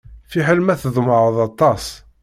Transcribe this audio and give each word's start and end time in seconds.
Fiḥel 0.31 0.59
ma 0.63 0.75
tḍemɛeḍ 0.81 1.37
aṭas. 1.47 1.85